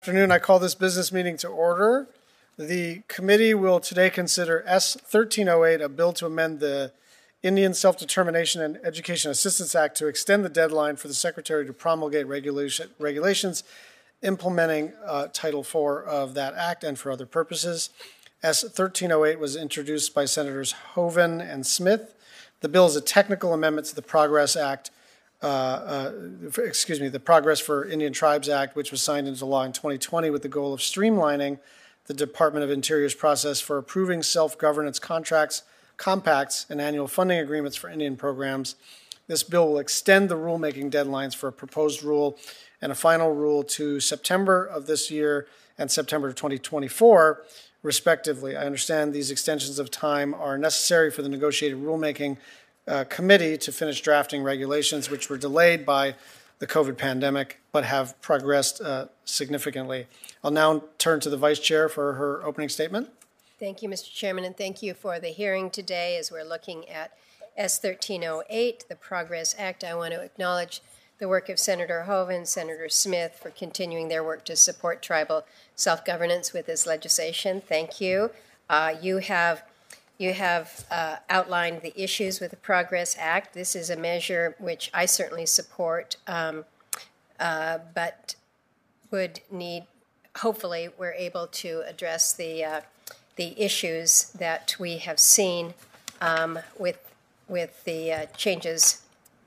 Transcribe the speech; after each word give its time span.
Afternoon, 0.00 0.30
I 0.30 0.38
call 0.38 0.60
this 0.60 0.76
business 0.76 1.10
meeting 1.10 1.36
to 1.38 1.48
order. 1.48 2.06
The 2.56 3.02
committee 3.08 3.52
will 3.52 3.80
today 3.80 4.10
consider 4.10 4.62
S 4.64 4.94
1308, 4.94 5.80
a 5.80 5.88
bill 5.88 6.12
to 6.12 6.26
amend 6.26 6.60
the 6.60 6.92
Indian 7.42 7.74
Self-Determination 7.74 8.62
and 8.62 8.78
Education 8.84 9.32
Assistance 9.32 9.74
Act 9.74 9.96
to 9.96 10.06
extend 10.06 10.44
the 10.44 10.48
deadline 10.50 10.94
for 10.94 11.08
the 11.08 11.14
secretary 11.14 11.66
to 11.66 11.72
promulgate 11.72 12.28
regulation, 12.28 12.90
regulations 13.00 13.64
implementing 14.22 14.92
uh, 15.04 15.26
Title 15.32 15.62
IV 15.62 16.06
of 16.06 16.34
that 16.34 16.54
act 16.54 16.84
and 16.84 16.96
for 16.96 17.10
other 17.10 17.26
purposes. 17.26 17.90
S 18.40 18.62
1308 18.62 19.40
was 19.40 19.56
introduced 19.56 20.14
by 20.14 20.26
Senators 20.26 20.76
Hoeven 20.94 21.40
and 21.40 21.66
Smith. 21.66 22.14
The 22.60 22.68
bill 22.68 22.86
is 22.86 22.94
a 22.94 23.00
technical 23.00 23.52
amendment 23.52 23.88
to 23.88 23.96
the 23.96 24.02
Progress 24.02 24.54
Act, 24.54 24.92
uh, 25.42 25.46
uh, 25.46 26.12
for- 26.50 26.64
excuse 26.64 27.00
me, 27.00 27.08
the 27.08 27.20
Progress 27.20 27.60
for 27.60 27.84
Indian 27.84 28.12
Tribes 28.12 28.48
Act, 28.48 28.74
which 28.74 28.90
was 28.90 29.00
signed 29.00 29.28
into 29.28 29.44
law 29.44 29.62
in 29.64 29.72
2020 29.72 30.30
with 30.30 30.42
the 30.42 30.48
goal 30.48 30.72
of 30.72 30.80
streamlining 30.80 31.58
the 32.06 32.14
Department 32.14 32.64
of 32.64 32.70
Interior's 32.70 33.14
process 33.14 33.60
for 33.60 33.76
approving 33.76 34.22
self-governance 34.22 34.98
contracts, 34.98 35.62
compacts, 35.96 36.66
and 36.70 36.80
annual 36.80 37.06
funding 37.06 37.38
agreements 37.38 37.76
for 37.76 37.90
Indian 37.90 38.16
programs. 38.16 38.76
This 39.26 39.42
bill 39.42 39.68
will 39.68 39.78
extend 39.78 40.30
the 40.30 40.36
rulemaking 40.36 40.90
deadlines 40.90 41.36
for 41.36 41.48
a 41.48 41.52
proposed 41.52 42.02
rule 42.02 42.38
and 42.80 42.90
a 42.90 42.94
final 42.94 43.34
rule 43.34 43.62
to 43.62 44.00
September 44.00 44.64
of 44.64 44.86
this 44.86 45.10
year 45.10 45.46
and 45.76 45.90
September 45.90 46.28
of 46.28 46.34
2024, 46.34 47.44
respectively. 47.82 48.56
I 48.56 48.64
understand 48.64 49.12
these 49.12 49.30
extensions 49.30 49.78
of 49.78 49.90
time 49.90 50.34
are 50.34 50.56
necessary 50.56 51.10
for 51.10 51.22
the 51.22 51.28
negotiated 51.28 51.78
rulemaking 51.78 52.38
uh, 52.88 53.04
committee 53.04 53.56
to 53.58 53.72
finish 53.72 54.00
drafting 54.00 54.42
regulations, 54.42 55.10
which 55.10 55.28
were 55.28 55.38
delayed 55.38 55.84
by 55.84 56.14
the 56.58 56.66
COVID 56.66 56.96
pandemic, 56.96 57.60
but 57.70 57.84
have 57.84 58.20
progressed 58.20 58.80
uh, 58.80 59.06
significantly. 59.24 60.06
I'll 60.42 60.50
now 60.50 60.84
turn 60.98 61.20
to 61.20 61.30
the 61.30 61.36
vice 61.36 61.60
chair 61.60 61.88
for 61.88 62.14
her 62.14 62.44
opening 62.44 62.68
statement. 62.68 63.10
Thank 63.58 63.82
you, 63.82 63.88
Mr. 63.88 64.12
Chairman, 64.12 64.44
and 64.44 64.56
thank 64.56 64.82
you 64.82 64.94
for 64.94 65.18
the 65.18 65.28
hearing 65.28 65.70
today 65.70 66.16
as 66.16 66.30
we're 66.30 66.44
looking 66.44 66.88
at 66.88 67.12
S 67.56 67.82
1308, 67.82 68.84
the 68.88 68.94
Progress 68.94 69.54
Act. 69.58 69.82
I 69.82 69.94
want 69.94 70.14
to 70.14 70.20
acknowledge 70.20 70.80
the 71.18 71.28
work 71.28 71.48
of 71.48 71.58
Senator 71.58 72.04
Hoeven, 72.04 72.46
Senator 72.46 72.88
Smith 72.88 73.38
for 73.40 73.50
continuing 73.50 74.08
their 74.08 74.22
work 74.22 74.44
to 74.44 74.54
support 74.54 75.02
tribal 75.02 75.44
self 75.74 76.04
governance 76.04 76.52
with 76.52 76.66
this 76.66 76.86
legislation. 76.86 77.60
Thank 77.60 78.00
you. 78.00 78.30
Uh, 78.70 78.94
you 79.00 79.18
have 79.18 79.64
you 80.18 80.34
have 80.34 80.84
uh, 80.90 81.16
outlined 81.30 81.82
the 81.82 81.98
issues 82.00 82.40
with 82.40 82.50
the 82.50 82.56
Progress 82.56 83.16
Act. 83.18 83.54
This 83.54 83.76
is 83.76 83.88
a 83.88 83.96
measure 83.96 84.56
which 84.58 84.90
I 84.92 85.06
certainly 85.06 85.46
support, 85.46 86.16
um, 86.26 86.64
uh, 87.38 87.78
but 87.94 88.34
would 89.10 89.40
need. 89.50 89.84
Hopefully, 90.38 90.88
we're 90.98 91.12
able 91.12 91.46
to 91.46 91.82
address 91.86 92.32
the 92.32 92.64
uh, 92.64 92.80
the 93.36 93.54
issues 93.60 94.30
that 94.32 94.74
we 94.78 94.98
have 94.98 95.20
seen 95.20 95.74
um, 96.20 96.58
with 96.76 96.98
with 97.46 97.84
the 97.84 98.12
uh, 98.12 98.26
changes 98.36 99.02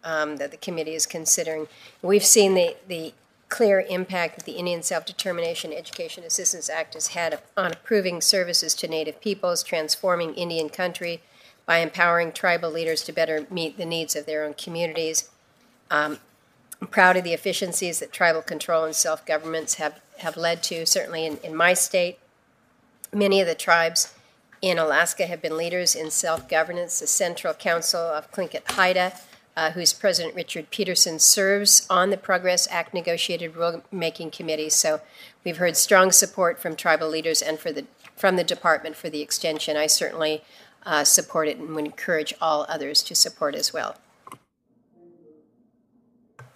um, 0.05 0.37
that 0.37 0.51
the 0.51 0.57
committee 0.57 0.95
is 0.95 1.05
considering. 1.05 1.67
We've 2.01 2.25
seen 2.25 2.53
the 2.53 2.77
the 2.87 3.13
clear 3.51 3.85
impact 3.89 4.37
that 4.37 4.45
the 4.45 4.53
Indian 4.53 4.81
Self 4.81 5.05
Determination 5.05 5.73
Education 5.73 6.23
Assistance 6.23 6.69
Act 6.69 6.95
has 6.95 7.09
had 7.09 7.39
on 7.55 7.73
approving 7.73 8.21
services 8.21 8.73
to 8.75 8.87
Native 8.87 9.21
peoples, 9.21 9.61
transforming 9.61 10.33
Indian 10.33 10.69
country 10.69 11.21
by 11.65 11.77
empowering 11.77 12.31
tribal 12.31 12.71
leaders 12.71 13.03
to 13.03 13.11
better 13.11 13.45
meet 13.51 13.77
the 13.77 13.85
needs 13.85 14.15
of 14.15 14.25
their 14.25 14.45
own 14.45 14.55
communities. 14.55 15.29
Um, 15.91 16.19
I'm 16.81 16.87
proud 16.87 17.17
of 17.17 17.23
the 17.23 17.33
efficiencies 17.33 17.99
that 17.99 18.11
tribal 18.11 18.41
control 18.41 18.85
and 18.85 18.95
self 18.95 19.25
governments 19.25 19.75
have, 19.75 19.99
have 20.19 20.37
led 20.37 20.63
to, 20.63 20.85
certainly 20.85 21.25
in, 21.25 21.37
in 21.43 21.53
my 21.53 21.73
state. 21.73 22.17
Many 23.13 23.41
of 23.41 23.47
the 23.47 23.53
tribes 23.53 24.13
in 24.61 24.79
Alaska 24.79 25.25
have 25.25 25.41
been 25.41 25.57
leaders 25.57 25.93
in 25.93 26.09
self 26.09 26.47
governance. 26.47 27.01
The 27.01 27.07
Central 27.07 27.53
Council 27.53 27.99
of 27.99 28.31
Tlingit 28.31 28.71
Haida, 28.71 29.13
uh, 29.55 29.71
whose 29.71 29.93
President 29.93 30.35
Richard 30.35 30.69
Peterson 30.69 31.19
serves 31.19 31.85
on 31.89 32.09
the 32.09 32.17
Progress 32.17 32.67
Act 32.71 32.93
negotiated 32.93 33.53
rulemaking 33.53 34.31
committee. 34.31 34.69
So 34.69 35.01
we've 35.43 35.57
heard 35.57 35.75
strong 35.77 36.11
support 36.11 36.59
from 36.59 36.75
tribal 36.75 37.09
leaders 37.09 37.41
and 37.41 37.59
for 37.59 37.71
the, 37.71 37.85
from 38.15 38.35
the 38.35 38.43
department 38.43 38.95
for 38.95 39.09
the 39.09 39.21
extension. 39.21 39.75
I 39.77 39.87
certainly 39.87 40.43
uh, 40.85 41.03
support 41.03 41.47
it 41.47 41.57
and 41.57 41.75
would 41.75 41.85
encourage 41.85 42.33
all 42.41 42.65
others 42.69 43.03
to 43.03 43.15
support 43.15 43.55
as 43.55 43.73
well. 43.73 43.95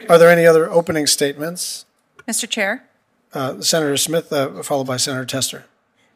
Are 0.10 0.18
there 0.18 0.30
any 0.30 0.46
other 0.46 0.70
opening 0.70 1.08
statements? 1.08 1.86
Mr. 2.28 2.50
Chair, 2.50 2.84
Uh, 3.34 3.60
Senator 3.62 3.98
Smith, 3.98 4.32
uh, 4.32 4.64
followed 4.64 4.88
by 4.88 4.98
Senator 4.98 5.26
Tester. 5.26 5.66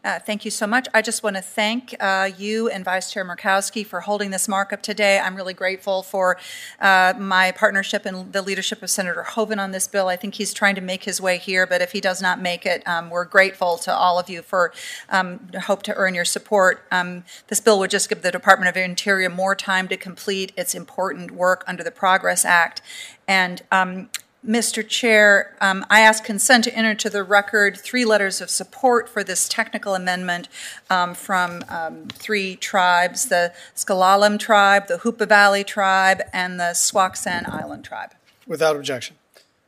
Uh, 0.02 0.18
thank 0.18 0.46
you 0.46 0.52
so 0.52 0.66
much. 0.66 0.88
I 0.94 1.02
just 1.02 1.24
want 1.24 1.36
to 1.36 1.42
thank 1.42 1.94
uh, 2.00 2.30
you 2.38 2.70
and 2.70 2.86
Vice 2.86 3.12
Chair 3.12 3.26
Murkowski 3.26 3.86
for 3.86 4.00
holding 4.00 4.32
this 4.32 4.48
markup 4.48 4.82
today. 4.82 5.20
I'm 5.20 5.36
really 5.36 5.54
grateful 5.54 6.04
for 6.04 6.38
uh, 6.80 7.16
my 7.18 7.52
partnership 7.52 8.06
and 8.06 8.32
the 8.32 8.42
leadership 8.42 8.82
of 8.82 8.90
Senator 8.90 9.24
Hoeven 9.24 9.60
on 9.60 9.72
this 9.72 9.90
bill. 9.90 10.08
I 10.08 10.16
think 10.16 10.36
he's 10.36 10.54
trying 10.54 10.76
to 10.76 10.82
make 10.82 11.04
his 11.04 11.20
way 11.20 11.38
here, 11.38 11.68
but 11.68 11.82
if 11.82 11.92
he 11.92 12.00
does 12.00 12.22
not 12.22 12.42
make 12.42 12.66
it, 12.66 12.82
um, 12.88 13.10
we're 13.10 13.26
grateful 13.26 13.78
to 13.80 13.94
all 13.94 14.18
of 14.18 14.30
you 14.30 14.42
for 14.42 14.72
um, 15.10 15.42
hope 15.64 15.84
to 15.84 15.94
earn 15.96 16.16
your 16.16 16.24
support. 16.24 16.86
Um, 16.94 17.26
this 17.48 17.60
bill 17.60 17.78
would 17.80 17.92
just 17.92 18.08
give 18.08 18.22
the 18.22 18.31
Department 18.31 18.70
of 18.70 18.81
Interior 18.81 19.30
more 19.30 19.54
time 19.54 19.90
to 19.90 19.98
complete 19.98 20.54
its 20.56 20.74
important 20.74 21.31
work 21.31 21.66
under 21.68 21.84
the 21.84 21.92
Progress 21.92 22.46
Act. 22.46 22.81
And 23.28 23.64
um, 23.70 24.08
Mr. 24.45 24.88
Chair, 24.88 25.53
um, 25.59 25.85
I 25.89 26.00
ask 26.00 26.23
consent 26.23 26.63
to 26.63 26.73
enter 26.73 26.95
to 26.95 27.09
the 27.09 27.23
record 27.23 27.77
three 27.77 28.05
letters 28.05 28.39
of 28.39 28.50
support 28.50 29.09
for 29.09 29.22
this 29.22 29.50
technical 29.50 29.95
amendment 29.95 30.47
um, 30.89 31.13
from 31.13 31.63
um, 31.67 32.07
three 32.07 32.55
tribes 32.55 33.25
the 33.25 33.53
S'Klallam 33.75 34.39
tribe, 34.39 34.88
the 34.88 35.00
Hoopa 35.00 35.27
Valley 35.27 35.66
tribe, 35.66 36.22
and 36.31 36.57
the 36.57 36.72
Swaksan 36.73 37.50
Island 37.50 37.83
tribe. 37.83 38.11
Without 38.47 38.77
objection. 38.77 39.17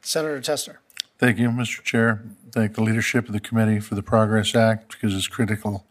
Senator 0.01 0.39
Tester. 0.39 0.79
Thank 1.19 1.37
you, 1.37 1.49
Mr. 1.49 1.83
Chair. 1.83 2.23
Thank 2.51 2.75
the 2.75 2.83
leadership 2.83 3.27
of 3.27 3.33
the 3.33 3.39
committee 3.39 3.79
for 3.79 3.95
the 3.95 4.03
Progress 4.03 4.55
Act 4.55 4.93
because 4.93 5.15
it's 5.15 5.27
critical 5.27 5.85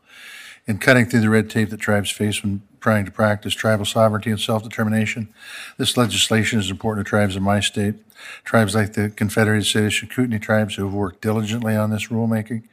in 0.66 0.78
cutting 0.78 1.04
through 1.04 1.20
the 1.20 1.30
red 1.30 1.50
tape 1.50 1.70
that 1.70 1.80
tribes 1.80 2.10
face 2.10 2.42
when 2.42 2.62
trying 2.80 3.04
to 3.04 3.10
practice 3.10 3.54
tribal 3.54 3.84
sovereignty 3.84 4.30
and 4.30 4.40
self-determination. 4.40 5.32
This 5.76 5.96
legislation 5.96 6.58
is 6.58 6.70
important 6.70 7.06
to 7.06 7.10
tribes 7.10 7.36
in 7.36 7.42
my 7.42 7.60
state, 7.60 7.94
tribes 8.44 8.74
like 8.74 8.94
the 8.94 9.10
Confederated 9.10 9.66
Salish 9.66 10.02
and 10.02 10.10
Kootenai 10.10 10.38
tribes 10.38 10.74
who 10.74 10.84
have 10.84 10.94
worked 10.94 11.20
diligently 11.20 11.76
on 11.76 11.90
this 11.90 12.08
rulemaking. 12.08 12.64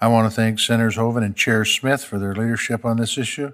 I 0.00 0.06
want 0.06 0.30
to 0.30 0.34
thank 0.34 0.60
Senators 0.60 0.94
Hoeven 0.94 1.24
and 1.24 1.36
Chair 1.36 1.64
Smith 1.64 2.04
for 2.04 2.18
their 2.18 2.34
leadership 2.34 2.84
on 2.84 2.98
this 2.98 3.18
issue 3.18 3.50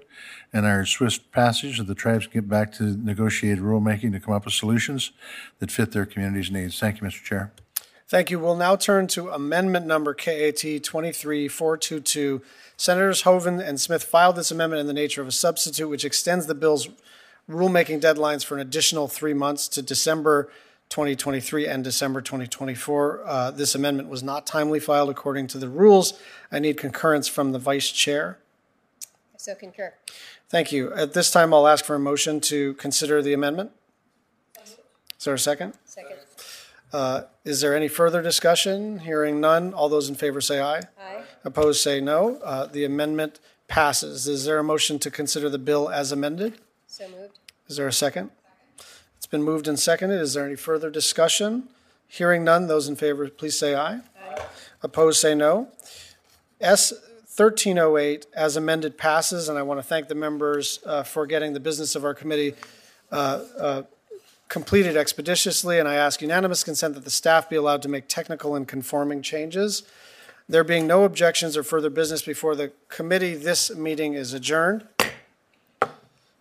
and 0.53 0.65
our 0.65 0.85
swift 0.85 1.31
passage 1.31 1.79
of 1.79 1.87
the 1.87 1.95
tribes 1.95 2.27
get 2.27 2.47
back 2.47 2.71
to 2.73 2.83
negotiated 2.83 3.59
rulemaking 3.59 4.13
to 4.13 4.19
come 4.19 4.33
up 4.33 4.45
with 4.45 4.53
solutions 4.53 5.11
that 5.59 5.71
fit 5.71 5.91
their 5.91 6.05
communities' 6.05 6.51
needs. 6.51 6.79
Thank 6.79 7.01
you, 7.01 7.07
Mr. 7.07 7.23
Chair. 7.23 7.51
Thank 8.07 8.29
you. 8.29 8.39
We'll 8.39 8.55
now 8.55 8.75
turn 8.75 9.07
to 9.07 9.29
amendment 9.29 9.87
number 9.87 10.13
KAT 10.13 10.59
23422. 10.59 12.41
Senators 12.77 13.21
Hoeven 13.21 13.59
and 13.59 13.81
Smith 13.81 14.03
filed 14.03 14.35
this 14.35 14.51
amendment 14.51 14.81
in 14.81 14.87
the 14.87 14.93
nature 14.93 15.21
of 15.21 15.27
a 15.27 15.31
substitute 15.31 15.87
which 15.87 16.05
extends 16.05 16.45
the 16.45 16.53
bill's 16.53 16.89
rulemaking 17.49 18.01
deadlines 18.01 18.45
for 18.45 18.55
an 18.55 18.61
additional 18.61 19.07
three 19.07 19.33
months 19.33 19.67
to 19.69 19.81
December 19.81 20.51
2023 20.89 21.65
and 21.65 21.83
December 21.83 22.21
2024. 22.21 23.23
Uh, 23.25 23.51
this 23.51 23.73
amendment 23.73 24.07
was 24.09 24.21
not 24.21 24.45
timely 24.45 24.79
filed 24.79 25.09
according 25.09 25.47
to 25.47 25.57
the 25.57 25.67
rules. 25.67 26.13
I 26.51 26.59
need 26.59 26.77
concurrence 26.77 27.27
from 27.27 27.53
the 27.53 27.59
vice 27.59 27.89
chair. 27.89 28.37
I 29.33 29.37
So 29.37 29.55
concur. 29.55 29.95
Thank 30.47 30.71
you. 30.71 30.93
At 30.93 31.13
this 31.13 31.31
time, 31.31 31.53
I'll 31.55 31.67
ask 31.67 31.83
for 31.83 31.95
a 31.95 31.99
motion 31.99 32.39
to 32.41 32.75
consider 32.75 33.23
the 33.23 33.33
amendment. 33.33 33.71
Is 34.63 35.25
there 35.25 35.33
a 35.33 35.39
second? 35.39 35.73
Second. 35.85 36.17
Uh, 36.95 37.23
Is 37.43 37.59
there 37.59 37.75
any 37.75 37.89
further 37.89 38.21
discussion? 38.21 38.99
Hearing 38.99 39.41
none, 39.41 39.73
all 39.73 39.89
those 39.89 40.07
in 40.07 40.15
favor 40.15 40.39
say 40.39 40.61
aye. 40.61 40.83
Aye. 40.97 41.23
Opposed, 41.43 41.81
say 41.81 41.99
no. 41.99 42.37
Uh, 42.37 42.67
The 42.67 42.85
amendment 42.85 43.41
passes. 43.67 44.27
Is 44.29 44.45
there 44.45 44.59
a 44.59 44.63
motion 44.63 44.97
to 44.99 45.11
consider 45.11 45.49
the 45.49 45.57
bill 45.57 45.89
as 45.89 46.13
amended? 46.13 46.53
So 46.87 47.05
moved. 47.09 47.37
Is 47.67 47.75
there 47.75 47.87
a 47.87 47.91
second? 47.91 48.29
It's 49.17 49.25
been 49.27 49.43
moved 49.43 49.67
and 49.67 49.77
seconded. 49.77 50.21
Is 50.21 50.35
there 50.35 50.45
any 50.45 50.55
further 50.55 50.89
discussion? 50.89 51.67
Hearing 52.07 52.45
none, 52.45 52.67
those 52.67 52.87
in 52.87 52.95
favor, 52.95 53.27
please 53.27 53.59
say 53.59 53.75
aye. 53.75 53.99
Aye. 54.17 54.45
Opposed, 54.81 55.19
say 55.19 55.35
no. 55.35 55.67
S 56.61 56.93
1308, 57.35 58.25
as 58.33 58.55
amended, 58.55 58.97
passes, 58.97 59.49
and 59.49 59.57
I 59.59 59.63
want 59.63 59.79
to 59.81 59.83
thank 59.83 60.07
the 60.07 60.15
members 60.15 60.79
uh, 60.85 61.03
for 61.03 61.25
getting 61.25 61.51
the 61.51 61.59
business 61.59 61.93
of 61.97 62.05
our 62.05 62.13
committee 62.13 62.53
uh, 63.11 63.43
uh, 63.59 63.83
completed 64.49 64.95
expeditiously, 64.95 65.79
and 65.79 65.87
I 65.87 65.95
ask 65.95 66.21
unanimous 66.21 66.63
consent 66.63 66.95
that 66.95 67.03
the 67.03 67.09
staff 67.09 67.49
be 67.49 67.55
allowed 67.55 67.81
to 67.83 67.89
make 67.89 68.07
technical 68.07 68.55
and 68.55 68.67
conforming 68.67 69.21
changes. 69.21 69.83
There 70.47 70.63
being 70.63 70.85
no 70.85 71.03
objections 71.03 71.57
or 71.57 71.63
further 71.63 71.89
business 71.89 72.21
before 72.21 72.55
the 72.55 72.71
committee, 72.87 73.33
this 73.33 73.75
meeting 73.75 74.13
is 74.13 74.33
adjourned. 74.33 74.87